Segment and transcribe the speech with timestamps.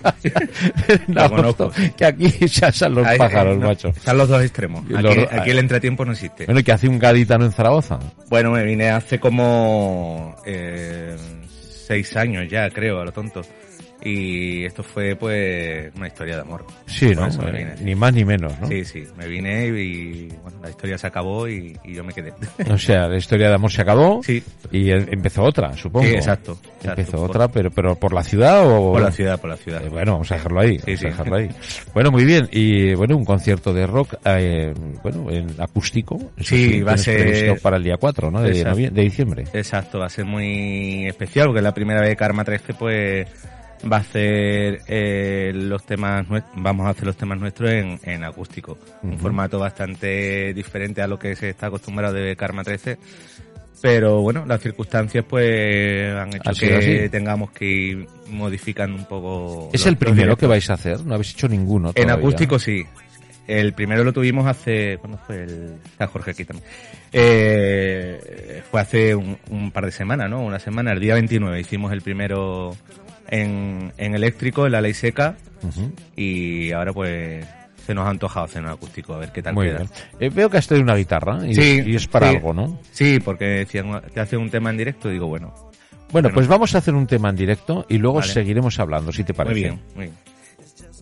[1.09, 1.73] lo conozco.
[1.97, 3.89] Que aquí ya están los Hay, pájaros, no, macho.
[3.89, 4.85] Están los dos extremos.
[4.85, 6.45] Aquí, los, aquí, el entretiempo no existe.
[6.45, 7.99] Bueno, ¿y qué hace un gaditano en Zaragoza?
[8.29, 11.17] Bueno, me vine hace como eh,
[11.89, 13.43] seis años ya, creo, a lo tonto.
[14.07, 16.65] Y esto fue, pues, una historia de amor.
[16.87, 17.29] Sí, ¿no?
[17.81, 18.69] Ni más ni menos, ¿no?
[18.69, 19.03] Sí, sí.
[19.17, 22.33] Me vine y, bueno, la historia se acabó y, y, yo me quedé.
[22.71, 24.23] O sea, la historia de amor se acabó.
[24.23, 24.41] Sí.
[24.71, 26.07] Y empezó otra, supongo.
[26.07, 26.53] Sí, exacto.
[26.77, 28.93] exacto empezó por, otra, pero, pero ¿por la ciudad o...?
[28.93, 29.85] Por la ciudad, por la ciudad.
[29.85, 30.79] Eh, bueno, vamos a dejarlo ahí.
[30.79, 31.07] Sí, sí.
[31.07, 31.49] A dejarlo ahí.
[31.93, 32.49] Bueno, muy bien.
[32.53, 36.31] Y, bueno, un concierto de rock, eh, bueno, en acústico.
[36.39, 37.61] Sí, va a ser...
[37.61, 38.41] Para el día 4, ¿no?
[38.41, 39.45] De, de diciembre.
[39.53, 43.27] Exacto, va a ser muy especial porque es la primera vez que Karma 13, pues
[43.91, 48.73] va a hacer eh, los temas vamos a hacer los temas nuestros en, en acústico.
[48.73, 49.13] Uh -huh.
[49.13, 52.99] un formato bastante diferente a lo que se está acostumbrado de Karma 13
[53.83, 57.09] pero bueno las circunstancias pues han hecho que así.
[57.11, 61.33] tengamos que ir modificando un poco es el primero que vais a hacer no habéis
[61.33, 62.15] hecho ninguno todavía.
[62.15, 62.85] en acústico sí.
[63.47, 66.67] El primero lo tuvimos hace ¿cuándo fue el está Jorge aquí también.
[67.13, 71.93] Eh, fue hace un, un par de semanas no una semana el día 29 hicimos
[71.93, 72.75] el primero
[73.29, 75.91] en, en eléctrico, en la ley seca, uh -huh.
[76.17, 77.47] y ahora pues
[77.87, 79.79] se nos ha antojado hacer un acústico, a ver qué tal Muy queda.
[79.79, 79.91] Bien.
[80.19, 82.81] Eh, veo que has traído una guitarra y, sí, y es para sí, algo, ¿no?
[82.91, 85.55] Sí, porque decían, te hace un tema en directo, digo, bueno.
[86.11, 88.33] Bueno, pues vamos a hacer un tema en directo y luego Vale.
[88.33, 89.55] seguiremos hablando, si te parece.
[89.55, 90.15] Muy bien, muy bien.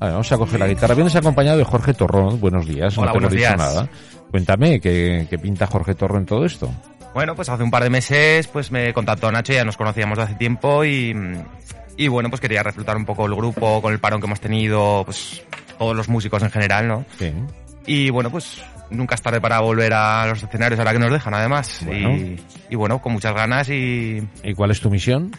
[0.00, 0.94] A ver, vamos a coger la guitarra.
[0.94, 2.40] Vienes acompañado de Jorge Torrón.
[2.40, 3.56] Buenos días, Hola, no te buenos días.
[3.56, 3.88] nada.
[4.30, 6.70] Cuéntame, ¿qué, ¿qué pinta Jorge Torrón en todo esto?
[7.14, 10.24] Bueno, pues hace un par de meses pues me contactó Nacho, ya nos conocíamos de
[10.24, 11.14] hace tiempo y,
[11.96, 15.02] y bueno, pues quería reflotar un poco el grupo con el parón que hemos tenido,
[15.04, 15.42] pues
[15.78, 17.04] todos los músicos en general, ¿no?
[17.18, 17.32] Sí.
[17.86, 21.34] Y bueno, pues nunca es tarde para volver a los escenarios ahora que nos dejan,
[21.34, 21.80] además.
[21.84, 22.16] Bueno.
[22.16, 22.40] Y,
[22.70, 24.22] y, bueno, con muchas ganas y...
[24.42, 25.32] ¿Y cuál es tu misión?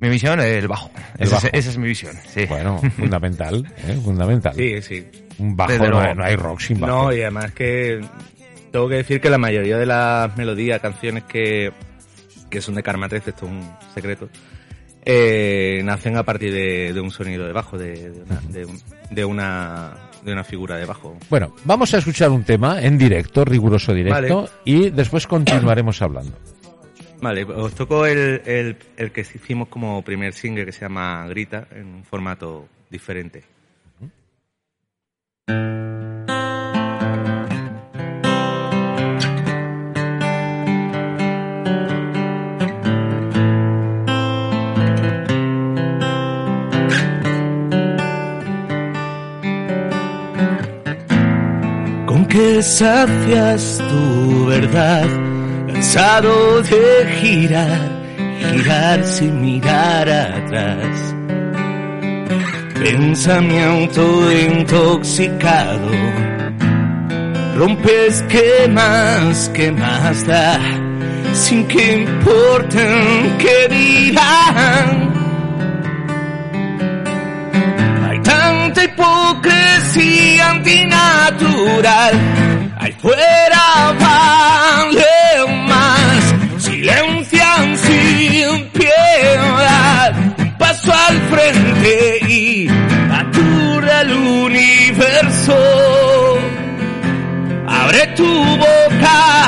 [0.00, 0.90] Mi misión es el bajo.
[1.16, 1.36] El esa.
[1.36, 2.44] Es, esa es mi visión, sí.
[2.46, 3.98] Bueno, fundamental, ¿eh?
[4.02, 4.54] fundamental.
[4.54, 5.06] Sí, sí.
[5.38, 7.04] Un bajo, no hay, no hay, rock sin bajo.
[7.04, 8.00] No, y además que
[8.72, 11.72] tengo que decir que la mayoría de las melodías, canciones que,
[12.50, 14.28] que son de Karma 13, esto es un secreto,
[15.04, 18.80] eh, nacen a partir de, de, un sonido de bajo, de, de, una, de, un,
[19.10, 21.16] de, una, de una figura de bajo.
[21.28, 24.50] Bueno, vamos a escuchar un tema en directo, riguroso directo, vale.
[24.64, 26.32] y después continuaremos hablando.
[27.20, 31.68] Vale, os toco el, el, el, que hicimos como primer single que se llama Grita,
[31.70, 33.44] en un formato diferente.
[35.46, 35.91] Con
[52.32, 55.06] que sacias tu verdad
[55.66, 57.90] cansado de girar,
[58.40, 61.14] girar sin mirar atrás.
[62.74, 64.02] Pensamiento
[64.32, 65.90] intoxicado,
[67.58, 70.58] rompe esquemas que más da,
[71.34, 75.12] sin que importen que dirán.
[78.08, 79.61] Hay tanta hipocresía
[80.40, 82.14] antinatural,
[82.78, 92.68] ahí fuera vale más, silencian sin piedad, un paso al frente y
[93.10, 95.56] atura el universo.
[97.66, 99.41] Abre tu boca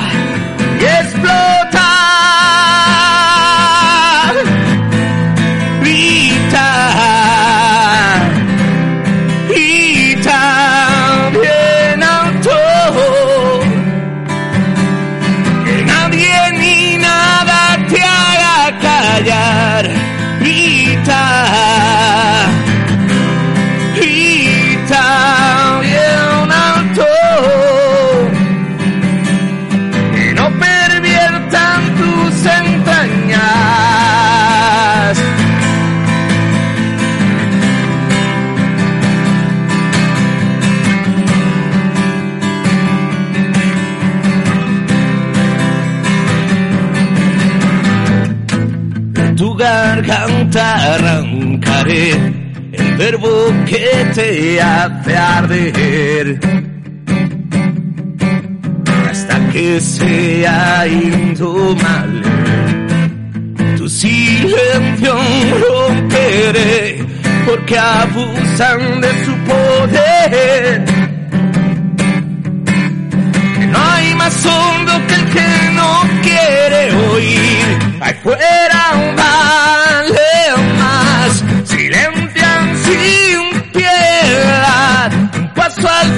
[53.75, 56.41] que te hace arder.
[59.11, 62.29] Hasta que sea indomable,
[63.77, 65.15] tu silencio
[65.65, 67.05] romperé,
[67.47, 70.85] porque abusan de su poder.
[73.73, 75.49] No hay más hondo que el que
[75.79, 75.91] no
[76.23, 77.79] quiere oír.
[78.01, 80.24] Ahí fuera vale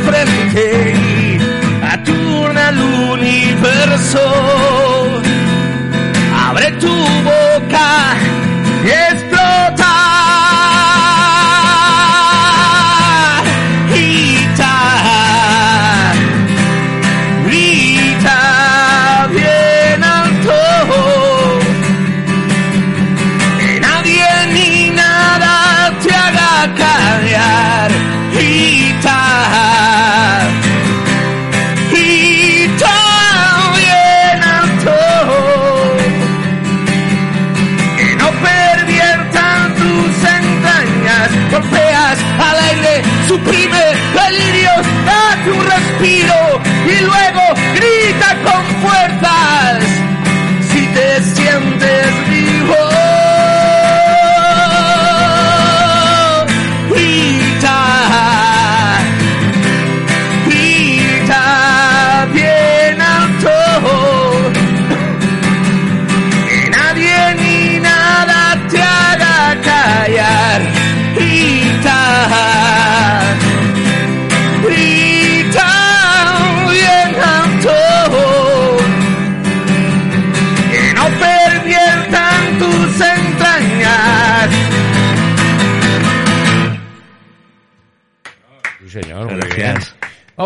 [0.07, 1.39] frente y
[1.85, 2.79] aturna el
[3.13, 4.21] universo.
[6.49, 7.46] Abre tu boca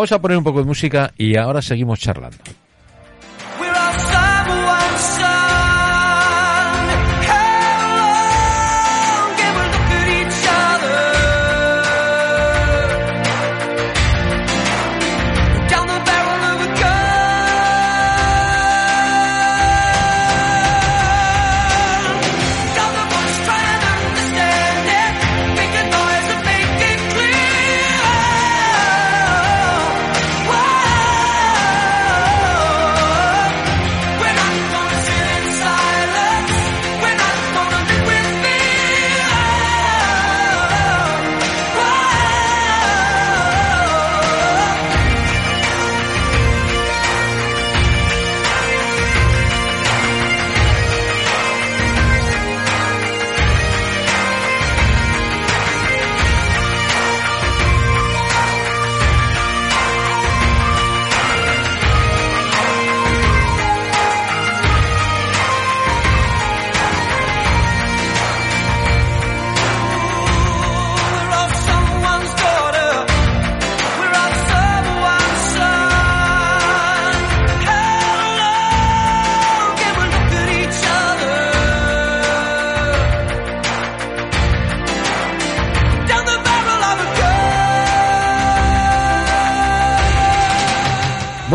[0.01, 2.39] Vamos a poner un poco de música y ahora seguimos charlando.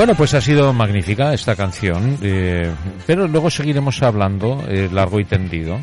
[0.06, 2.70] Bueno, pues ha sido magnífica esta canción, eh,
[3.08, 5.80] pero luego seguiremos hablando eh, largo y tendido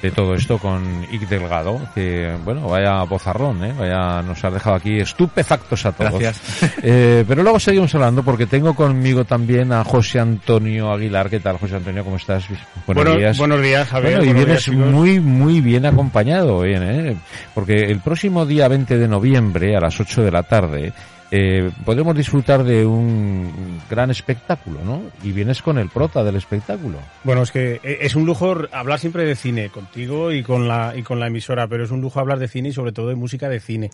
[0.00, 3.74] de todo esto con Ick Delgado, que bueno, vaya bozarrón, ¿eh?
[3.78, 6.18] vaya, nos ha dejado aquí estupefactos a todos.
[6.18, 6.72] Gracias.
[6.88, 11.28] Eh, pero luego seguimos hablando porque tengo conmigo también a José Antonio Aguilar.
[11.28, 12.02] ¿Qué tal, José Antonio?
[12.04, 12.46] ¿Cómo estás?
[12.86, 13.36] Buenos Bueno, días.
[13.36, 14.18] buenos días, Javier.
[14.18, 17.16] Bueno, y vienes días, muy, muy bien acompañado, bien, ¿eh?
[17.54, 20.92] Porque el próximo día 20 de noviembre, a las 8 de la tarde,
[21.30, 25.02] eh, podremos disfrutar de un gran espectáculo, ¿no?
[25.22, 26.98] Y vienes con el prota del espectáculo.
[27.24, 30.94] Bueno, es que e- es un lujo hablar siempre de cine contigo y con la
[30.96, 33.16] y con la emisora, pero es un lujo hablar de cine y sobre todo de
[33.16, 33.90] música de cine.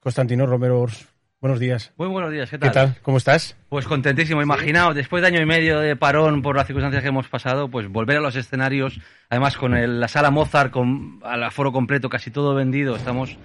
[0.00, 0.86] Constantino Romero,
[1.46, 1.92] buenos días.
[1.96, 2.70] Muy buenos días, ¿qué tal?
[2.70, 2.94] ¿Qué tal?
[3.02, 3.56] ¿Cómo estás?
[3.68, 7.28] Pues contentísimo, imaginaos, después de año y medio de parón por las circunstancias que hemos
[7.28, 8.98] pasado, pues volver a los escenarios,
[9.30, 13.38] además con el- la sala Mozart con al aforo completo, casi todo vendido, estamos,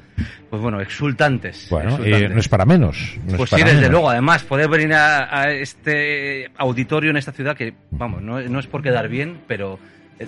[0.49, 1.67] pues bueno, exultantes.
[1.69, 2.21] Bueno, exultantes.
[2.23, 3.17] eh, no es para menos.
[3.23, 3.91] no es Pues sí, desde menos.
[3.91, 8.59] luego, además, poder venir a, a este auditorio en esta ciudad que, vamos, no, no
[8.59, 9.77] es por quedar bien, pero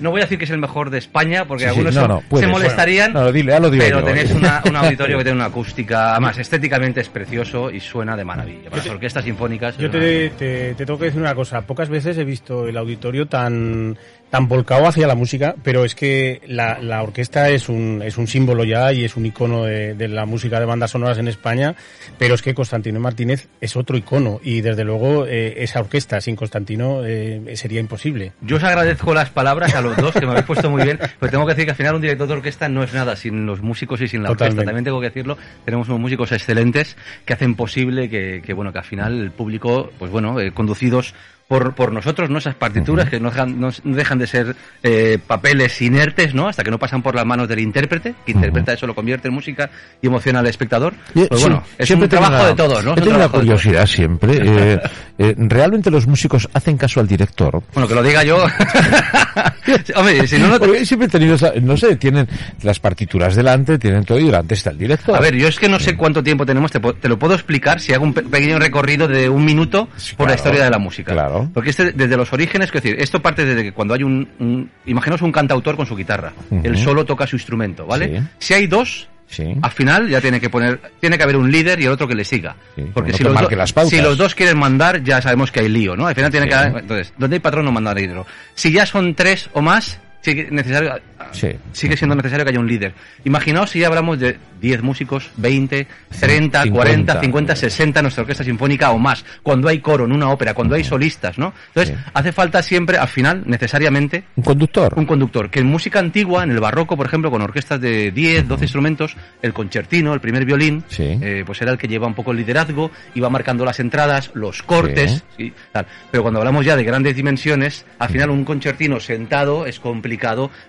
[0.01, 2.01] no voy a decir que es el mejor de España, porque Sí, sí, algunos no,
[2.01, 2.45] se- no, puedes.
[2.47, 4.05] se molestarían, Bueno, no, dile, lo digo pero yo.
[4.05, 8.25] tenéis una- un auditorio que tiene una acústica, además estéticamente es precioso y suena de
[8.25, 8.69] maravilla.
[8.69, 9.77] Para las orquestas sinfónicas.
[9.77, 11.61] Yo te, te- te tengo que decir una cosa.
[11.61, 13.97] Pocas veces he visto el auditorio tan,
[14.33, 18.25] tan volcado hacia la música, pero es que la, la orquesta es un, es un
[18.25, 21.75] símbolo ya y es un icono de, de la música de bandas sonoras en España,
[22.17, 26.35] pero es que Constantino Martínez es otro icono y desde luego eh, esa orquesta sin
[26.35, 28.31] Constantino eh, sería imposible.
[28.41, 31.31] Yo os agradezco las palabras a los dos, que me habéis puesto muy bien, pero
[31.31, 33.61] tengo que decir que al final un director de orquesta no es nada sin los
[33.61, 34.45] músicos y sin la orquesta.
[34.45, 34.65] Totalmente.
[34.65, 38.79] También tengo que decirlo, tenemos unos músicos excelentes que hacen posible que, que, bueno, que
[38.79, 41.13] al final el público, pues bueno, eh, conducidos
[41.47, 42.37] por, por nosotros, ¿no?
[42.39, 46.47] Esas partituras que no dejan, no dejan de ser eh, papeles inertes, ¿no?
[46.47, 49.33] Hasta que no pasan por las manos del intérprete, que interpreta eso, lo convierte en
[49.35, 49.69] música
[50.01, 50.93] y emociona al espectador.
[51.13, 52.89] Yo- Pues sí, bueno, es siempre un tengo trabajo una- de todos, ¿no?
[52.91, 54.37] Un tenido una curiosidad siempre.
[54.43, 54.79] eh,
[55.19, 57.61] eh, ¿Realmente los músicos hacen caso al director?
[57.73, 58.37] Bueno, que lo diga yo.
[59.95, 62.27] Hombre, si no, no te- Porque siempre he tenido, esa- no sé, tienen
[62.61, 65.15] las partituras delante, tienen todo y delante está el director.
[65.15, 67.79] A ver, yo es que no sé cuánto tiempo tenemos, te, te lo puedo explicar
[67.79, 71.11] si hago un pe- pequeño recorrido de un minuto por la historia de la música.
[71.13, 71.32] claro.
[71.53, 74.69] Porque este, desde los orígenes, es decir, esto parte desde que cuando hay un, un
[74.85, 78.19] imaginaos un cantautor con su guitarra, él solo toca su instrumento, ¿vale?
[78.19, 78.25] Sí.
[78.39, 79.43] Si hay dos, Sí.
[79.63, 82.13] al final ya tiene que poner, tiene que haber un líder y el otro que
[82.13, 82.55] le siga.
[82.75, 85.95] Sí, Porque si los, do- si los dos quieren mandar, ya sabemos que hay lío,
[85.95, 86.05] ¿no?
[86.05, 86.49] Al final tiene Sí.
[86.49, 88.27] que haber, entonces, donde hay patrón no manda dinero.
[88.53, 90.95] Si ya son tres o más, sigue necesario,
[91.31, 91.49] Sí.
[91.73, 92.93] sigue siendo necesario que haya un líder.
[93.25, 95.85] Imaginaos si ya hablamos de 10 músicos, 20,
[96.19, 96.71] 30, 50.
[96.71, 99.25] 40, 50, 60 en nuestra orquesta sinfónica o más.
[99.43, 101.53] Cuando hay coro en una ópera, cuando hay solistas, ¿no?
[101.67, 102.03] Entonces, Sí.
[102.13, 104.93] hace falta siempre, al final, necesariamente, Un conductor.
[104.95, 105.49] un conductor.
[105.49, 109.17] Que en música antigua, en el barroco, por ejemplo, con orquestas de 10, 12 instrumentos,
[109.41, 111.17] el concertino, el primer violín, Sí.
[111.21, 114.63] eh, pues era el que lleva un poco el liderazgo, iba marcando las entradas, los
[114.63, 115.85] cortes, sí, tal.
[116.11, 120.12] Pero cuando hablamos ya de grandes dimensiones, al final un concertino sentado es complicado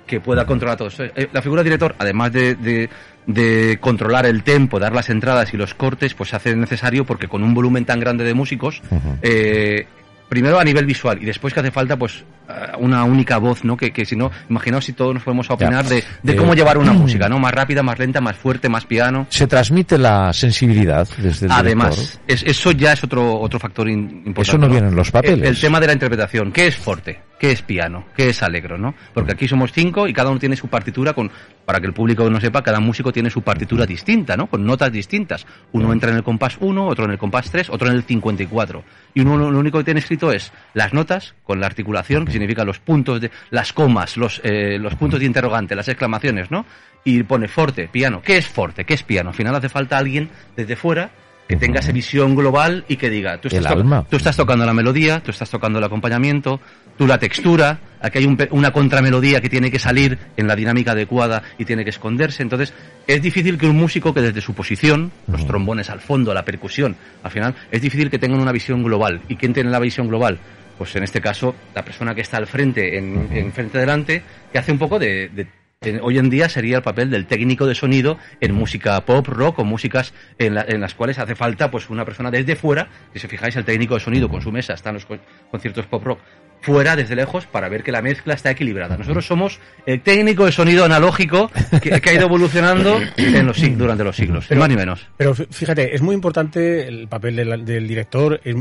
[0.06, 1.04] que pueda controlar todo eso.
[1.04, 2.88] Eh, La figura de director, además de, de-
[3.26, 7.26] de controlar el tempo, dar las entradas y los cortes, pues se hace necesario porque
[7.28, 8.82] con un volumen tan grande de músicos,
[9.22, 9.86] eh,
[10.28, 13.76] primero a nivel visual y después que hace falta pues eh, una única voz, ¿no?
[13.76, 16.76] Que, que si no, imaginaos si todos nos podemos opinar de, de Eh, cómo llevar
[16.76, 17.38] una música, ¿no?
[17.38, 19.26] Más rápida, más lenta, más fuerte, más piano.
[19.30, 24.22] Se transmite la sensibilidad desde el Además, es- eso ya es otro otro factor in-
[24.26, 24.42] importante.
[24.42, 25.38] Eso no viene en los papeles.
[25.38, 26.52] El, el tema de la interpretación.
[26.52, 27.20] ¿Qué es forte?
[27.44, 28.06] ¿Qué es piano?
[28.16, 28.78] ¿Qué es alegro?
[28.78, 28.94] ¿no?
[29.12, 31.30] Porque aquí somos cinco y cada uno tiene su partitura con,
[31.66, 34.46] para que el público no sepa, cada músico tiene su partitura distinta, ¿no?
[34.46, 35.46] Con notas distintas.
[35.72, 38.82] Uno entra en el compás 1, otro en el compás 3, otro en el 54.
[39.12, 42.64] Y uno lo único que tiene escrito es las notas con la articulación, que significa
[42.64, 46.64] los puntos de, las comas, los, eh, los puntos de interrogante, las exclamaciones, ¿no?
[47.04, 48.22] Y pone forte, piano.
[48.22, 48.86] ¿Qué es forte?
[48.86, 49.28] ¿Qué es piano?
[49.28, 51.10] Al final hace falta alguien desde fuera
[51.48, 54.06] que tenga esa visión global y que diga, tú estás, alma.
[54.08, 56.58] tú estás tocando la melodía, tú estás tocando el acompañamiento,
[56.96, 60.92] tú la textura, aquí hay un una contramelodía que tiene que salir en la dinámica
[60.92, 62.42] adecuada y tiene que esconderse.
[62.42, 62.72] Entonces,
[63.06, 66.96] es difícil que un músico que desde su posición, los trombones al fondo, la percusión,
[67.22, 69.20] al final, es difícil que tengan una visión global.
[69.28, 70.38] ¿Y quién tiene la visión global?
[70.78, 74.58] Pues en este caso, la persona que está al frente, en, en frente delante, que
[74.58, 75.46] hace un poco de- de
[75.86, 79.58] en- hoy en día sería el papel del técnico de sonido en música pop, rock
[79.60, 83.18] o músicas en, la- en las cuales hace falta pues una persona desde fuera, que
[83.18, 86.04] si fijáis el técnico de sonido con su mesa está en los con- conciertos pop
[86.04, 86.18] rock,
[86.60, 88.96] fuera desde lejos para ver que la mezcla está equilibrada.
[88.96, 91.50] Nosotros somos el técnico de sonido analógico
[91.82, 95.06] que, que ha ido evolucionando en los, durante los siglos, ni más ni menos.
[95.18, 98.56] Pero fí- fíjate, es muy importante el papel del, del director, es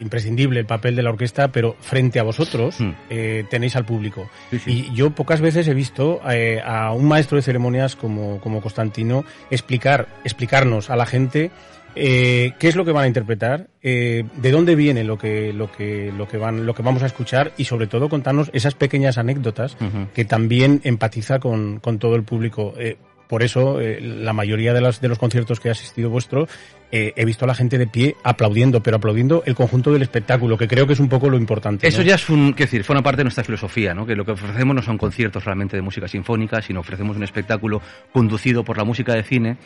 [0.00, 2.90] imprescindible el papel de la orquesta, pero frente a vosotros Mm.
[3.10, 4.28] eh, tenéis al público.
[4.50, 4.70] Sí, sí.
[4.90, 9.24] Y yo pocas veces he visto eh, a un maestro de ceremonias como, como Constantino
[9.50, 11.50] explicar, explicarnos a la gente
[11.94, 15.72] eh, qué es lo que van a interpretar, eh, de dónde viene lo que, lo
[15.72, 19.18] que, lo que van, lo que vamos a escuchar y sobre todo contarnos esas pequeñas
[19.18, 19.76] anécdotas
[20.14, 22.74] que también empatiza con, con todo el público.
[22.78, 26.46] Eh, por eso, la mayoría de, las, de los conciertos que he asistido vuestro,
[26.90, 30.56] eh, he visto a la gente de pie aplaudiendo, pero aplaudiendo el conjunto del espectáculo,
[30.56, 31.86] que creo que es un poco lo importante.
[31.86, 32.04] Eso ¿no?
[32.04, 34.06] ya es un, qué decir, forma parte de nuestra filosofía, ¿no?
[34.06, 37.82] Que lo que ofrecemos no son conciertos realmente de música sinfónica, sino ofrecemos un espectáculo
[38.12, 39.56] conducido por la música de cine,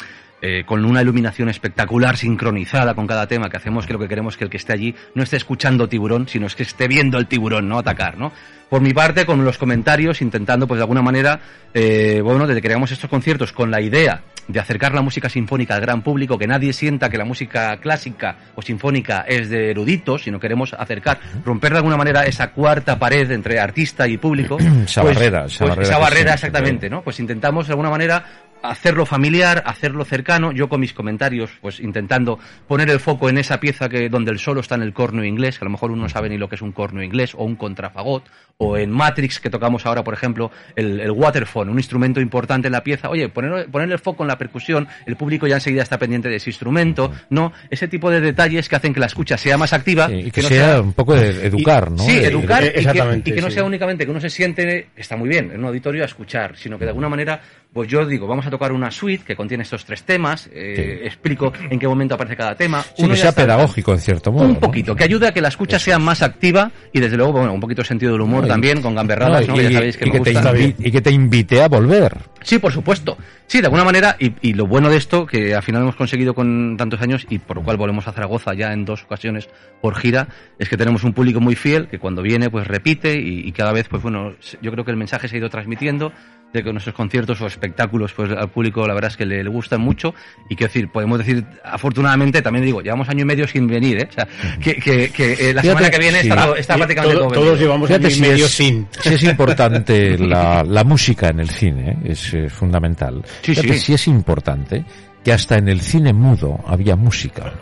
[0.45, 4.35] eh, con una iluminación espectacular, sincronizada con cada tema que hacemos, que lo que queremos
[4.35, 7.19] es que el que esté allí no esté escuchando tiburón, sino es que esté viendo
[7.19, 7.79] el tiburón, ¿no?
[7.79, 8.33] Atacar, ¿no?
[8.69, 11.41] Por mi parte, con los comentarios, intentando, pues de alguna manera,
[11.75, 15.75] eh, bueno, desde que creamos estos conciertos, con la idea de acercar la música sinfónica
[15.75, 20.25] al gran público, que nadie sienta que la música clásica o sinfónica es de eruditos,
[20.25, 24.59] sino queremos acercar, romper de alguna manera esa cuarta pared entre artista y público.
[24.85, 27.03] Esa barrera, esa barrera esa barrera, exactamente, ¿no?
[27.03, 28.25] Pues intentamos de alguna manera
[28.63, 32.39] hacerlo familiar, hacerlo cercano, yo con mis comentarios, pues intentando
[32.69, 35.59] poner el foco en esa pieza que donde el solo está en el corno inglés,
[35.59, 37.45] que a lo mejor uno no sabe ni lo que es un corno inglés, o
[37.45, 38.25] un contrafagot,
[38.59, 42.73] o en Matrix, que tocamos ahora, por ejemplo, el, el waterphone, un instrumento importante en
[42.73, 45.99] la pieza, oye, poner, ponerle el foco en la percusión, el público ya enseguida está
[45.99, 47.53] pendiente de ese instrumento, ¿no?
[47.71, 50.09] Ese tipo de detalles que hacen que la escucha sea más activa.
[50.09, 51.99] Sí, y que, no sea, un poco de educar, ¿no?
[52.05, 53.55] Sí, De- educar Eh, y que, y que no sí.
[53.55, 56.79] sea únicamente que uno se siente, está muy bien, en un auditorio a escuchar, sino
[56.79, 57.41] que de alguna manera,
[57.73, 61.07] pues yo digo, vamos a tocar una suite que contiene estos tres temas, eh, Sí.
[61.07, 62.83] explico en qué momento aparece cada tema.
[62.83, 64.45] Sí, Uno que sea pedagógico en cierto modo.
[64.47, 64.61] Un ¿no?
[64.61, 67.61] poquito, que ayude a que la escucha sea más activa y desde luego, bueno, un
[67.61, 69.97] poquito de sentido del humor No, y- también, con gamberradas, No, y, Que ya sabéis
[69.97, 70.59] que y me que gusta.
[70.59, 72.17] y que te invite a volver.
[72.43, 73.17] Sí, por supuesto.
[73.47, 76.35] Sí, de alguna manera, y, y lo bueno de esto, que al final hemos conseguido
[76.35, 79.49] con tantos años, y por lo cual volvemos a Zaragoza ya en dos ocasiones
[79.81, 83.47] por gira, es que tenemos un público muy fiel, que cuando viene, pues repite, y,
[83.47, 86.13] y cada vez, pues bueno, yo creo que el mensaje se ha ido transmitiendo,
[86.53, 89.49] de que nuestros conciertos o espectáculos, pues al público la verdad es que le, le
[89.51, 90.15] gustan mucho,
[90.49, 94.09] y quiero decir, podemos decir, afortunadamente, también digo, llevamos año y medio sin venir, ¿eh?
[94.11, 94.29] O sea,
[94.61, 96.29] que, que, que, eh, la Fíjate, semana que viene sí.
[96.29, 98.87] está, está prácticamente todo- todo todos llevamos Fíjate año y si medio es, sin.
[99.01, 101.97] si es importante la, la música en el cine, ¿eh?
[102.13, 103.23] es eh, fundamental.
[103.43, 103.79] Sí, Fíjate sí.
[103.81, 104.85] si es importante
[105.25, 107.53] que hasta en el cine mudo había música.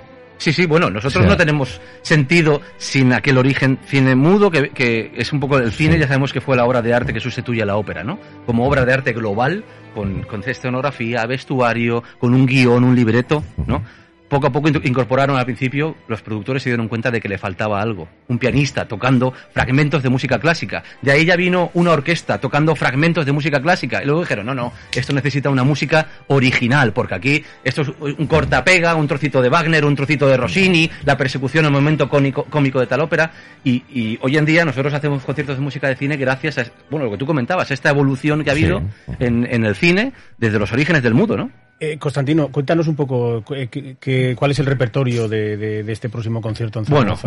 [0.40, 4.70] Sí, sí, bueno, nosotros O sea- no tenemos sentido sin aquel origen cine mudo, que,
[4.70, 6.00] que es un poco el cine, Sí.
[6.00, 8.18] ya sabemos que fue la obra de arte que sustituye a la ópera, ¿no?
[8.46, 9.62] Como obra de arte global,
[9.94, 13.82] con, con escenografía, vestuario, con un guion, un libreto, ¿no?
[14.30, 17.36] Poco a poco in- incorporaron al principio, los productores se dieron cuenta de que le
[17.36, 18.08] faltaba algo.
[18.28, 20.82] Un pianista tocando fragmentos de música clásica.
[21.02, 24.00] De ahí ya vino una orquesta tocando fragmentos de música clásica.
[24.02, 28.26] Y luego dijeron, no, no, esto necesita una música original, porque aquí esto es un
[28.28, 32.44] corta-pega, un trocito de Wagner, un trocito de Rossini, la persecución en el momento cómico,
[32.44, 33.32] cómico de tal ópera.
[33.64, 37.06] Y, y hoy en día nosotros hacemos conciertos de música de cine gracias a, bueno,
[37.06, 39.12] lo que tú comentabas, esta evolución que ha habido Sí.
[39.18, 41.50] en, en el cine desde los orígenes del mudo, ¿no?
[41.82, 45.92] Eh, Constantino, cuéntanos un poco eh, qué- qué- cuál es el repertorio de, de- de
[45.92, 47.18] este próximo concierto en Bueno,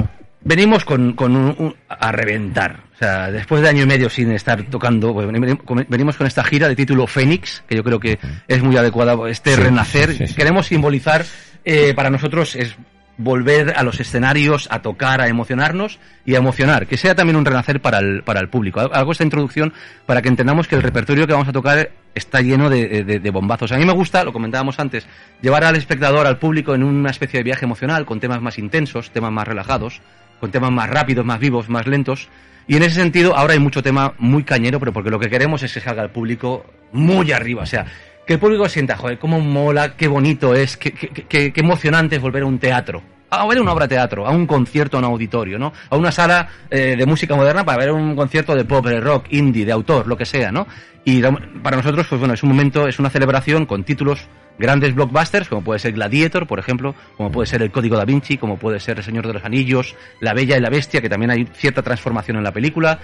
[0.42, 2.82] venimos con, con un, un- a reventar.
[2.94, 6.28] O sea, después de año y medio sin estar tocando, pues, veni- veni- venimos con
[6.28, 10.14] esta gira de título Fénix, que yo creo que es muy adecuada este Sí, renacer.
[10.16, 10.36] sí, sí.
[10.36, 11.26] Queremos simbolizar,
[11.66, 12.76] eh, para nosotros es
[13.18, 17.46] volver a los escenarios, a tocar, a emocionarnos y a emocionar, que sea también un
[17.46, 18.80] renacer para el, para el público.
[18.80, 19.72] Hago esta introducción
[20.06, 23.72] para que entendamos que el repertorio que vamos a tocar está lleno de, de- bombazos.
[23.72, 25.06] A mí me gusta, lo comentábamos antes,
[25.42, 29.12] llevar al espectador, al público, en una especie de viaje emocional, con temas más intensos,
[29.12, 30.02] temas más relajados,
[30.40, 32.30] con temas más rápidos, más vivos, más lentos.
[32.68, 35.62] Y en ese sentido, ahora hay mucho tema muy cañero, pero porque lo que queremos
[35.64, 37.64] es que salga el público muy arriba.
[37.64, 37.86] O sea,
[38.26, 42.46] que el público sienta, joder, cómo mola, qué bonito es, qué, emocionante es volver a
[42.46, 43.02] un teatro.
[43.30, 45.74] A ver una obra de teatro, a un concierto, un auditorio, ¿no?
[45.90, 49.26] A una sala eh, de música moderna para ver un concierto de pop, de rock,
[49.32, 50.68] indie, de autor, lo que sea, ¿no?
[51.04, 55.50] Y para nosotros, pues bueno, es un momento, es una celebración con títulos grandes blockbusters,
[55.50, 58.80] como puede ser Gladiator, por ejemplo, como puede ser El Código da Vinci, como puede
[58.80, 61.82] ser El Señor de los Anillos, La Bella y la Bestia, que también hay cierta
[61.82, 63.00] transformación en la película.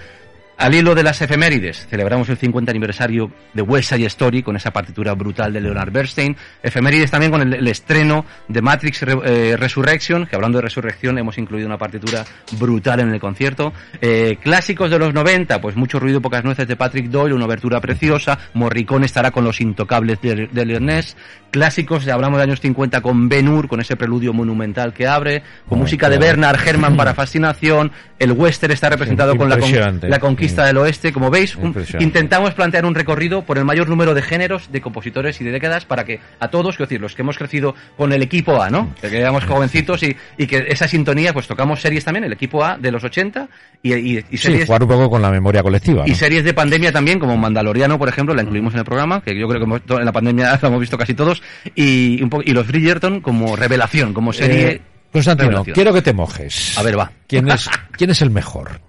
[0.60, 4.72] Al hilo de las efemérides, celebramos el 50 aniversario de West Side Story con esa
[4.72, 6.36] partitura brutal de Leonard Bernstein.
[6.62, 9.20] Efemérides también con el, el estreno de Matrix Re-
[9.54, 12.26] eh, Resurrection, que hablando de resurrección hemos incluido una partitura
[12.60, 13.72] brutal en el concierto.
[14.02, 17.80] Eh, clásicos de los 90, pues mucho ruido, pocas nueces de Patrick Doyle, una abertura
[17.80, 18.38] preciosa.
[18.54, 21.16] Morricone estará con los intocables de, de Leonés.
[21.52, 25.42] Clásicos, ya hablamos de años 50 con Ben Hur, con ese preludio monumental que abre.
[25.70, 26.18] Con Oh, música de.
[26.18, 27.92] Bernard Herrmann para Fascinación.
[28.20, 30.10] El western está representado con la, con- impresionante.
[30.10, 31.12] la conquista del oeste.
[31.14, 35.40] Como veis, un- intentamos plantear un recorrido por el mayor número de géneros, de compositores
[35.42, 38.22] y de décadas para que a todos, quiero decir, los que hemos crecido con el
[38.22, 38.94] equipo A, ¿no?
[39.02, 42.78] Que éramos jovencitos y, y que esa sintonía, pues tocamos series también, el equipo A
[42.78, 43.48] de los 80
[43.82, 44.66] y, y- y Sí, series.
[44.66, 46.04] jugar un poco con la memoria colectiva.
[46.06, 46.16] Y ¿no?
[46.16, 49.48] series de pandemia también, como Mandaloriano, por ejemplo, la incluimos en el programa, que yo
[49.48, 51.42] creo que hemos- en la pandemia la hemos visto casi todos,
[51.76, 54.68] y, un po- y los Bridgerton como revelación, como serie.
[54.70, 54.82] Eh,
[55.12, 56.78] Constantino, quiero que te mojes.
[56.78, 57.12] A ver, va.
[57.28, 58.80] ¿Quién es, ¿quién es el mejor?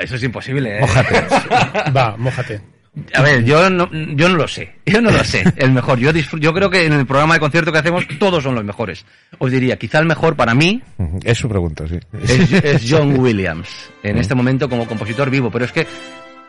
[0.00, 0.80] Eso es imposible, ¿eh?
[0.80, 1.24] Mójate.
[1.96, 2.60] Va, mójate.
[3.14, 4.72] A ver, yo no, yo no lo sé.
[4.84, 5.44] Yo no lo sé.
[5.56, 5.98] El mejor.
[6.00, 9.04] Yo, yo creo que en el programa de concierto que hacemos todos son los mejores.
[9.38, 10.82] Os diría, quizá el mejor para mí
[11.24, 12.00] Es su pregunta, sí.
[12.24, 13.68] es, es John Williams.
[14.02, 15.50] En este momento como compositor vivo.
[15.52, 15.86] Pero es que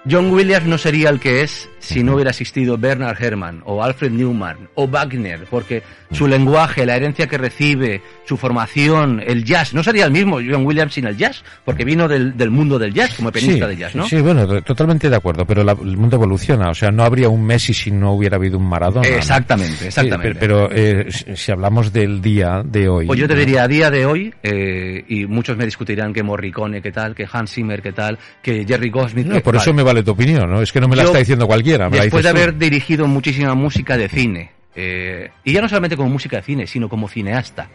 [0.10, 4.12] John Williams no sería el que es si no hubiera existido Bernard Herrmann o Alfred
[4.12, 5.46] Newman o Wagner.
[5.50, 10.38] Porque su lenguaje, la herencia que recibe, su formación, el jazz, no sería el mismo
[10.38, 11.44] John Williams sin el jazz.
[11.66, 14.08] Porque vino del, del mundo del jazz como pianista de jazz, ¿no?
[14.08, 17.30] sí, bueno, to- totalmente de acuerdo, pero la- el mundo evoluciona, o sea, no habría
[17.30, 19.08] un Messi si no hubiera habido un Maradona.
[19.08, 20.40] Exactamente, Sí, exactamente.
[20.40, 23.06] pero pero, eh, si hablamos del día de hoy.
[23.08, 26.82] Pues yo te diría a día de hoy, eh, y muchos me discutirán que Morricone,
[26.82, 29.26] qué tal, que Hans Zimmer, qué tal, que Jerry Goldsmith.
[29.28, 30.62] No, que- por eso me vale tu opinión, ¿no?
[30.62, 31.90] Es que no me la Yo, está diciendo cualquiera.
[31.90, 32.50] Me la Después de dices tú.
[32.50, 36.68] haber dirigido muchísima música de cine, eh, y ya no solamente como música de cine,
[36.68, 37.70] sino como cineasta.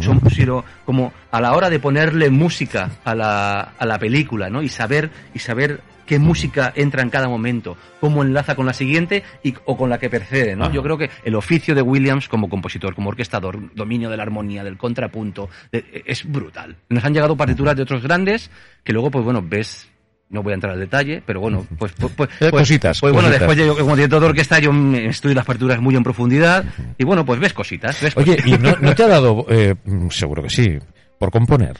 [0.00, 4.62] Son, sino como a la hora de ponerle música a la, a la película, ¿no?
[4.62, 9.22] Y saber, y saber qué música entra en cada momento, cómo enlaza con la siguiente
[9.42, 10.64] y, o con la que precede, ¿no?
[10.64, 10.72] Ajá.
[10.72, 14.64] Yo creo que el oficio de Williams como compositor, como orquestador, dominio de la armonía,
[14.64, 16.76] del contrapunto, de- es brutal.
[16.88, 18.50] Nos han llegado partituras de otros grandes
[18.84, 19.86] que luego, pues bueno, ves
[20.34, 23.12] no voy a entrar al detalle, pero bueno, pues, pues, pues, Eh, pues- cositas, pues
[23.12, 23.48] bueno, cositas.
[23.48, 26.64] después yo como director de orquesta yo estudio las partituras muy en profundidad
[26.98, 28.46] y bueno, pues ves cositas, ves Oye, cositas.
[28.60, 29.74] ¿y no, no te ha dado, eh,
[30.10, 30.78] seguro que sí,
[31.18, 31.76] por componer?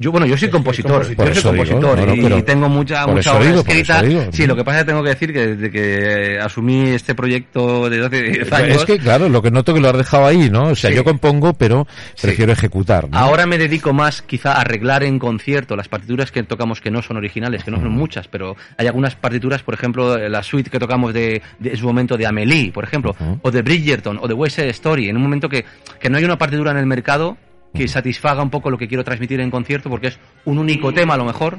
[0.00, 1.26] Yo, bueno, yo soy compositor, compositor.
[1.26, 4.00] yo soy digo, compositor no, no, y pero- tengo mucha, mucha obra digo, escrita.
[4.00, 7.16] digo, sí, lo que pasa es que tengo que decir que desde que asumí este
[7.16, 10.26] proyecto de hace 10 años, Es que, claro, lo que noto que lo has dejado
[10.26, 10.68] ahí, ¿no?
[10.68, 10.96] O sea, Sí.
[10.96, 12.28] yo compongo, pero Sí.
[12.28, 13.08] prefiero ejecutar.
[13.10, 13.18] ¿no?
[13.18, 17.02] ahora me dedico más quizá a arreglar en concierto las partituras que tocamos que no
[17.02, 20.78] son originales, que no son muchas, pero hay algunas partituras, por ejemplo, la suite que
[20.78, 24.34] tocamos de, de- en su momento de Amelie, por ejemplo, o de Bridgerton, o de
[24.34, 25.64] West Side Story, en un momento que,
[25.98, 27.36] que no hay una partitura en el mercado
[27.74, 31.14] que satisfaga un poco lo que quiero transmitir en concierto, porque es un único tema
[31.14, 31.58] a lo mejor,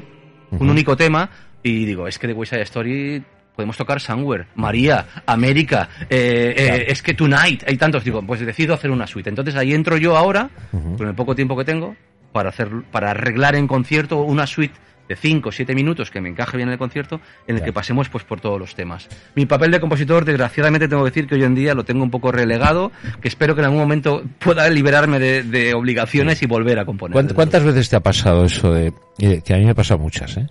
[0.51, 1.29] un único tema,
[1.63, 3.23] y digo, es que de West Side Story
[3.55, 8.73] podemos tocar Somewhere, María, América, eh, eh, es que Tonight, hay tantos, digo, pues decido
[8.73, 9.29] hacer una suite.
[9.29, 11.95] Entonces ahí entro yo ahora, con el poco tiempo que tengo,
[12.31, 14.75] para hacer, para arreglar en concierto una suite
[15.09, 17.73] de 5 o 7 minutos que me encaje bien en el concierto, en el que
[17.73, 19.09] pasemos pues por todos los temas.
[19.35, 22.11] Mi papel de compositor, desgraciadamente tengo que decir que hoy en día lo tengo un
[22.11, 22.91] poco relegado,
[23.21, 27.17] que espero que en algún momento pueda liberarme de, de obligaciones y volver a componer.
[27.17, 29.99] ¿Cuánt- ¿Cuántas veces te ha pasado eso de, eh, que a mí me ha pasado
[29.99, 30.47] muchas, eh?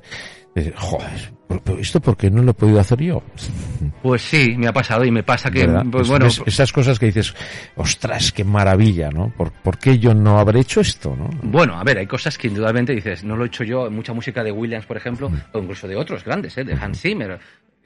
[0.55, 1.38] De joder, ¿pero- pero
[1.79, 3.23] ¿esto por qué no lo he podido hacer yo?
[4.03, 6.99] Pues sí, me ha pasado y me pasa que, pues Es- bueno, es- esas cosas
[6.99, 7.35] que dices,
[7.77, 9.31] ostras, qué maravilla, ¿no?
[9.37, 11.29] ¿Por, por qué yo no habré hecho esto, no?
[11.43, 14.43] Bueno, a ver, hay cosas que indudablemente dices, no lo he hecho yo, mucha música
[14.45, 15.37] de Williams, por ejemplo, Mm.
[15.53, 16.65] o incluso de otros grandes, ¿eh?
[16.65, 17.39] de Hans Zimmer.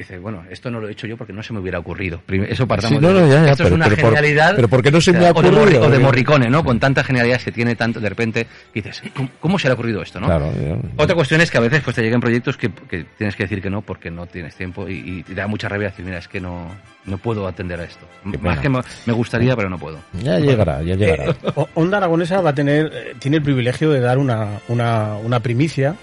[0.03, 2.21] Dices, bueno, esto no lo he hecho yo porque no se me hubiera ocurrido.
[2.29, 4.57] Eso partamos Sí, no, de- no, ya, ya, Esto pero- es una pero por- genialidad.
[4.57, 5.83] pero ¿por qué no se o me ha o de Morri- ocurrido?
[5.83, 6.65] O de Morricone, ¿no?
[6.65, 10.03] Con tantas genialidades que tiene tanto, de repente, dices, ¿cómo, cómo se le ha ocurrido
[10.03, 10.27] esto, no?
[10.27, 10.77] Claro, ya.
[11.03, 13.63] Otra cuestión es que a veces pues te llegan proyectos que, que tienes que decir
[13.63, 16.27] que no porque no tienes tiempo y, y te da mucha rabia decir, mira, es
[16.27, 16.67] que no,
[17.05, 18.05] no puedo atender a esto.
[18.25, 18.61] Qué Más pena.
[18.61, 20.01] que me, me gustaría, pero no puedo.
[20.21, 21.37] Ya llegará, ya llegará.
[21.55, 25.39] O- Onda Aragonesa va a tener, eh, tiene el privilegio de dar una, una, una
[25.41, 25.95] primicia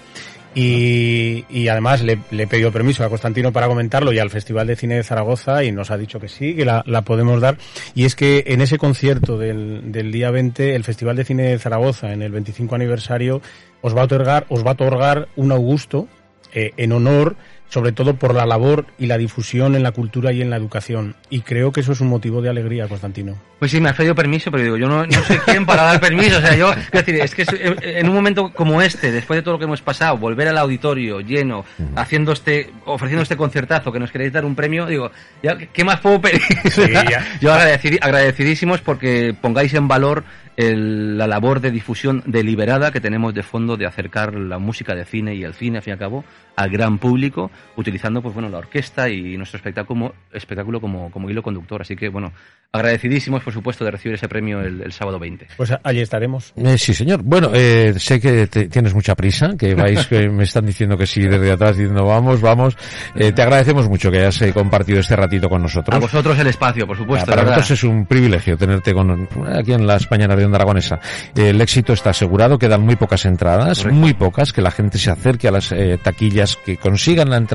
[0.54, 4.66] y, y además le, le he pedido permiso a Constantino para comentarlo y al Festival
[4.66, 7.56] de Cine de Zaragoza y nos ha dicho que sí, que la, la podemos dar.
[7.94, 11.58] Y es que en ese concierto del, del día 20, el Festival de Cine de
[11.58, 13.40] Zaragoza, en el 25 aniversario,
[13.80, 16.08] os va a otorgar, os va a otorgar un Augusto
[16.52, 17.36] eh, en honor
[17.70, 21.14] sobre todo por la labor y la difusión en la cultura y en la educación.
[21.30, 23.36] Y creo que eso es un motivo de alegría, Constantino.
[23.58, 26.00] Pues sí, me has pedido permiso, pero digo, yo no, no soy quien para dar
[26.00, 26.38] permiso.
[26.38, 27.48] O sea, yo, quiero decir, es que es-
[27.82, 31.20] en un momento como este, después de todo lo que hemos pasado, volver al auditorio
[31.20, 31.64] lleno,
[31.96, 35.10] haciendo este, ofreciendo este concertazo, que nos queréis dar un premio, digo,
[35.42, 36.40] ya, ¿qué más puedo pedir?
[36.70, 36.82] Sí,
[37.40, 40.24] yo agradecidi- agradecidísimos porque pongáis en valor
[40.56, 45.04] el- la labor de difusión deliberada que tenemos de fondo de acercar la música de
[45.04, 46.24] cine y el cine, al fin y al cabo,
[46.56, 51.42] al gran público, utilizando, pues bueno, la orquesta y nuestro espectáculo, espectáculo como, como hilo
[51.42, 51.82] conductor.
[51.82, 52.32] Así que, bueno,
[52.72, 55.48] agradecidísimos, por supuesto, de recibir ese premio el, el sábado 20.
[55.56, 56.52] Pues allí estaremos.
[56.56, 57.22] Eh, sí, señor.
[57.22, 61.06] Bueno, eh, sé que te- tienes mucha prisa, que vais, que me están diciendo que
[61.06, 62.76] sí desde atrás, diciendo vamos, vamos.
[63.16, 65.94] Eh, te agradecemos mucho que hayas eh, compartido este ratito con nosotros.
[65.94, 67.56] A vosotros el espacio, por supuesto, para ¿verdad?
[67.56, 71.00] nosotros es un privilegio tenerte con, aquí en las Mañanas de Onda Aragonesa.
[71.34, 73.98] Eh, el éxito está asegurado, quedan muy pocas entradas, Correcto.
[74.00, 77.49] muy pocas, que la gente se acerque a las eh, taquillas, que consigan la entrada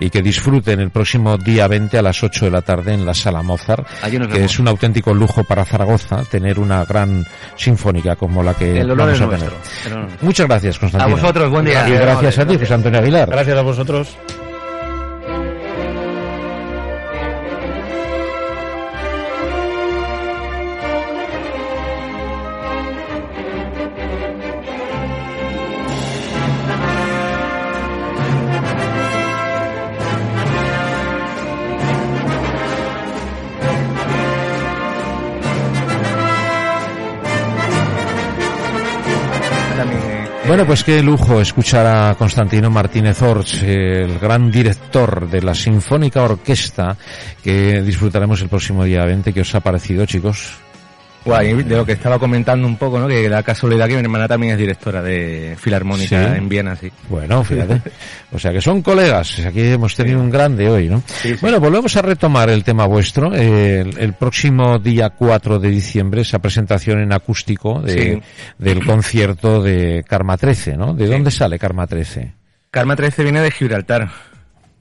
[0.00, 3.14] y que disfruten el próximo día 20 a las 8 de la tarde en la
[3.14, 4.52] Sala Mozart, que vemos.
[4.52, 7.24] es un auténtico lujo para Zaragoza tener una gran
[7.56, 9.52] sinfónica como la que El vamos a nuestro.
[9.82, 10.08] tener.
[10.20, 11.16] Muchas gracias, Constantino.
[11.16, 11.88] A vosotros, buen día.
[11.88, 12.60] Y gracias a ti, Gracias.
[12.60, 13.28] José Antonio Aguilar.
[13.30, 14.16] Gracias a vosotros.
[40.64, 46.22] Bueno, pues qué lujo escuchar a Constantino Martínez Orch, el gran director de la Sinfónica
[46.22, 46.96] Orquesta,
[47.42, 49.34] que disfrutaremos el próximo día 20.
[49.34, 50.63] ¿Qué os ha parecido, chicos?
[51.24, 53.08] Guay, de lo que estaba comentando un poco, ¿no?
[53.08, 56.36] Que la casualidad que mi hermana también es directora de Filarmónica Sí.
[56.38, 56.90] en Viena, sí.
[57.08, 57.80] Bueno, fíjate.
[58.32, 59.38] O sea que son colegas.
[59.46, 61.02] Aquí hemos tenido un grande hoy, ¿no?
[61.06, 61.34] sí.
[61.40, 63.34] Bueno, volvemos a retomar el tema vuestro.
[63.34, 68.22] El, el próximo día 4 de diciembre, esa presentación en acústico de, Sí.
[68.58, 70.92] del concierto de Karma 13, ¿no?
[70.94, 72.32] ¿De dónde sale Karma 13?
[72.70, 74.10] Karma 13 viene de Gibraltar.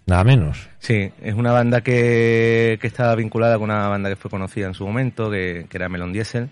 [0.05, 0.69] Nada menos.
[0.79, 4.73] Sí, es una banda que, que está vinculada con una banda que fue conocida en
[4.73, 6.49] su momento, que, que era Melon Diesel,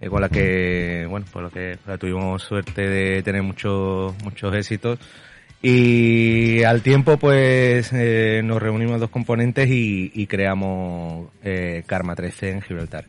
[0.00, 4.14] eh, con la que, bueno, por lo que por la tuvimos suerte de tener muchos
[4.22, 4.98] muchos éxitos.
[5.62, 12.50] Y al tiempo, pues, eh, nos reunimos dos componentes y, y creamos eh, Karma 13
[12.50, 13.06] en Gibraltar.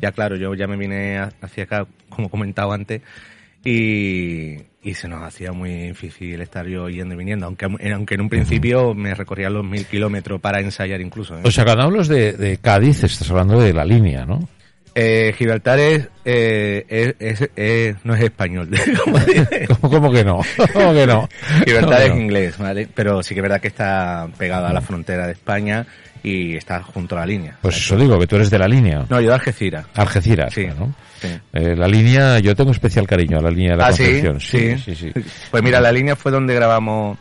[0.00, 3.02] Ya claro, yo ya me vine a- hacia acá, como comentaba antes,
[3.64, 8.20] y, y se nos hacía muy difícil estar yo yendo y viniendo, aunque, aunque en
[8.22, 11.36] un principio me recorría los mil kilómetros para ensayar incluso.
[11.38, 11.42] ¿eh?
[11.44, 14.48] O sea, cuando hablas de, de Cádiz, estás hablando de la línea, ¿no?
[14.94, 18.68] Eh, Gibraltar es, eh, es- es- es- no es español.
[19.80, 20.40] ¿Cómo, cómo que no?
[20.72, 21.28] ¿Cómo que no?
[21.64, 22.20] Gibraltar ¿Cómo que es no?
[22.20, 22.88] inglés, ¿vale?
[22.94, 25.86] Pero sí que es verdad que está pegado a la frontera de España
[26.22, 27.56] y está junto a la línea.
[27.62, 29.06] Pues eso digo, que tú eres de la línea.
[29.08, 29.86] No, yo de Algeciras.
[29.94, 30.66] Algeciras, Sí.
[30.66, 30.92] ¿no?
[31.20, 31.28] Sí.
[31.52, 34.04] Eh, la línea, yo tengo especial cariño a la línea de la Ah, ¿sí?
[34.22, 34.40] Concepción.
[34.40, 34.76] Sí.
[34.94, 35.12] sí, sí.
[35.50, 37.18] Pues mira, la línea fue donde grabamos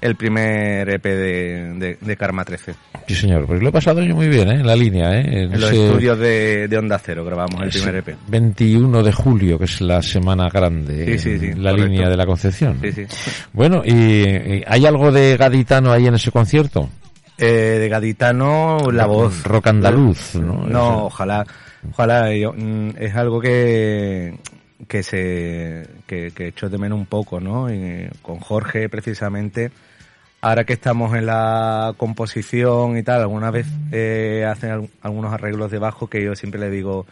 [0.00, 2.74] el primer EP de, de, de Karma 13.
[3.06, 3.46] Sí, señor.
[3.46, 4.54] Pues lo he pasado yo muy bien, ¿eh?
[4.60, 5.44] En la línea, ¿eh?
[5.44, 8.16] En los ese- estudios de, de Onda Cero grabamos el primer EP.
[8.28, 11.04] 21 de julio, que es la semana grande.
[11.04, 11.90] Sí, sí, en sí, La correcto.
[11.90, 12.78] línea de la Concepción.
[12.82, 13.06] Sí, sí.
[13.52, 16.88] Bueno, ¿y, hay algo de gaditano ahí en ese concierto?
[17.38, 19.42] Eh, de gaditano, la voz.
[19.44, 20.66] Rock andaluz, ¿no?
[20.66, 21.46] No, ojalá.
[21.92, 22.34] Ojalá.
[22.36, 24.34] yo, mm, es algo que
[24.86, 27.72] que se que, que echo de menos un poco, ¿no?
[27.72, 29.70] Y con Jorge precisamente.
[30.40, 35.70] Ahora que estamos en la composición y tal, alguna vez eh, hacen al- algunos arreglos
[35.70, 37.06] de bajo que yo siempre le digo,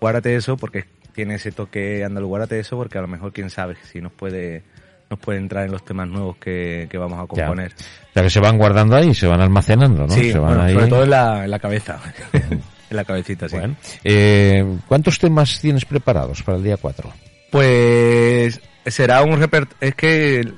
[0.00, 3.76] guárdate eso porque tiene ese toque andaluz, guárdate eso porque a lo mejor quién sabe
[3.92, 4.62] si nos puede
[5.10, 7.26] nos puede entrar en los temas nuevos que, que vamos a Ya.
[7.46, 7.72] componer.
[7.72, 10.10] O sea, que se van guardando ahí, se van almacenando, ¿no?
[10.14, 10.72] Sí, se van bueno, ahí.
[10.74, 12.00] sobre todo en la, en la cabeza.
[12.32, 13.56] en la cabecita, sí.
[13.58, 17.12] Bueno, eh, ¿cuántos temas tienes preparados para el día 4?
[17.50, 19.76] Pues será un repertorio.
[19.80, 20.52] Es que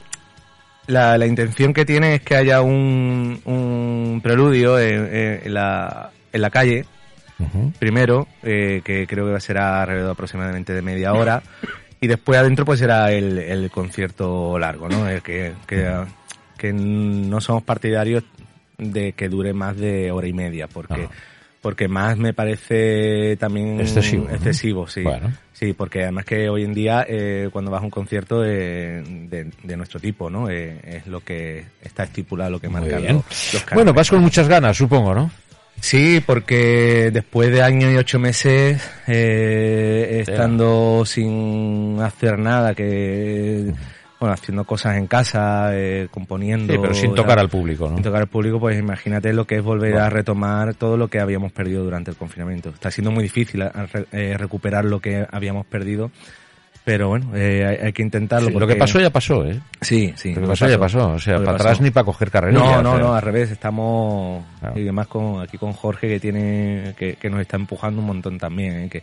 [0.86, 6.50] la, la intención que tiene es que haya un, un preludio en, la, en la
[6.50, 6.84] calle,
[7.78, 11.42] primero, eh, que creo que será alrededor aproximadamente de media hora,
[12.00, 15.08] y después adentro pues será el, el concierto largo, ¿no?
[15.08, 15.92] El que, que,
[16.56, 18.24] que no somos partidarios
[18.78, 21.08] de que dure más de hora y media, porque...
[21.66, 25.02] Porque más me parece también Excesivo, sí.
[25.02, 25.32] Bueno.
[25.52, 29.50] Sí, porque además que hoy en día eh, cuando vas a un concierto eh, de,
[29.64, 30.48] de nuestro tipo, ¿no?
[30.48, 33.16] Eh, es lo que está estipulado, lo que Muy bien.
[33.16, 33.64] los, los.
[33.74, 35.28] Bueno, vas con muchas ganas, supongo, ¿no?
[35.80, 43.74] Sí, porque después de año y ocho meses eh, estando sin hacer nada, que
[44.18, 46.72] bueno, haciendo cosas en casa, eh, componiendo.
[46.72, 47.96] Sí, pero sin tocar al público, ¿no?
[47.96, 51.20] Sin tocar al público, pues imagínate lo que es volver a retomar todo lo que
[51.20, 52.70] habíamos perdido durante el confinamiento.
[52.70, 56.10] Está siendo muy difícil re- eh, recuperar lo que habíamos perdido,
[56.84, 58.46] pero bueno, eh, hay, hay que intentarlo.
[58.48, 59.60] Sí, Lo porque- que pasó ya pasó, ¿eh?
[59.82, 60.32] Sí, sí.
[60.34, 61.10] Lo que pasó ya pasó.
[61.10, 61.68] O sea, Lo para pasó.
[61.68, 62.60] atrás ni para coger carrerilla.
[62.60, 63.00] No, o no, sea.
[63.00, 64.78] no, al revés, estamos Claro.
[64.78, 68.38] y además con aquí con Jorge que tiene que, que nos está empujando un montón
[68.38, 68.88] también, ¿eh?
[68.88, 69.02] que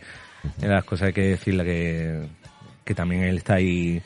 [0.58, 2.20] de las cosas hay que decirle que,
[2.84, 4.02] que también él está ahí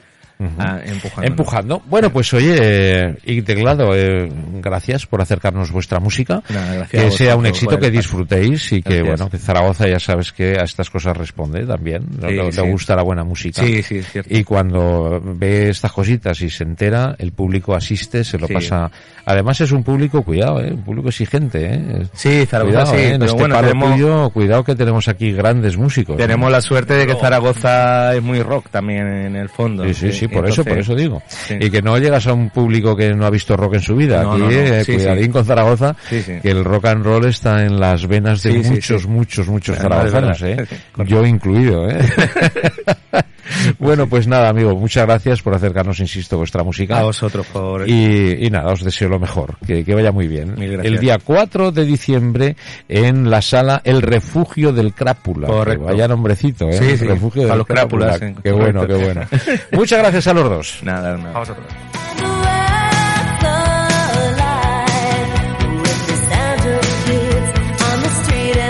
[0.58, 1.26] ah, empujando.
[1.28, 1.82] Empujando.
[1.86, 4.28] Bueno, pues oye, eh, y teclado, eh,
[4.62, 6.42] gracias por acercarnos vuestra música.
[6.48, 9.06] Nada, que sea un éxito, que disfrutéis y que, Gracias.
[9.18, 12.04] bueno, que Zaragoza ya sabes que a estas cosas responde también.
[12.20, 12.60] le, sí.
[12.62, 13.62] gusta la buena música.
[13.62, 14.34] Sí, sí, es cierto.
[14.34, 18.54] Y cuando ve estas cositas y se entera, el público asiste, se lo Sí.
[18.54, 18.90] pasa.
[19.26, 20.72] Además es un público, cuidado, ¿eh?
[20.72, 21.66] un público exigente.
[21.74, 22.06] ¿eh?
[22.14, 23.14] Sí, Zaragoza Cuidado, sí, ¿eh?
[23.14, 26.16] En este bueno, tenemos- tuyo, cuidado que tenemos aquí grandes músicos.
[26.16, 26.22] ¿no?
[26.22, 29.84] Tenemos la suerte de que Zaragoza es muy rock también en el fondo.
[29.84, 31.22] Sí, sí, sí, por eso, por eso digo.
[31.26, 31.56] Sí.
[31.60, 34.22] Y que no llegas a un público que no ha visto rock en su vida.
[34.22, 34.52] No, Aquí, no, no.
[34.52, 38.58] eh, Sí, cuidadín con Zaragoza, que el rock and roll está en las venas de
[38.60, 40.40] muchos, muchos, muchos zaragozanos.
[40.42, 40.66] ¿eh?
[41.06, 41.98] Yo incluido, ¿eh?
[43.78, 46.98] bueno, pues nada, amigo, muchas gracias por acercarnos, insisto, vuestra música.
[46.98, 47.88] A vosotros por...
[47.88, 50.54] Y, y nada, os deseo lo mejor, que, que vaya muy bien.
[50.58, 50.94] Mil gracias.
[50.94, 52.56] El día 4 de diciembre
[52.88, 55.46] en la sala El Refugio del Crápula.
[55.48, 55.86] Correcto.
[55.86, 56.72] Que Vaya nombrecito, ¿eh?
[56.74, 59.22] Sí, El Refugio del los crápulas, sí, Qué bueno, qué bueno.
[59.72, 60.78] Muchas gracias a los dos.
[60.82, 61.34] Nada, nada.
[61.34, 61.66] A vosotros.